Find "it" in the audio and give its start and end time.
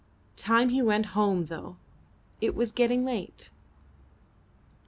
2.41-2.55